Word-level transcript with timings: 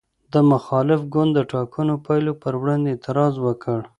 د 0.33 0.35
مخالف 0.51 1.01
ګوند 1.13 1.31
د 1.35 1.39
ټاکنو 1.51 1.93
پایلو 2.05 2.33
پر 2.41 2.53
وړاندې 2.61 2.87
اعتراض 2.91 3.33
وکړ. 3.45 3.79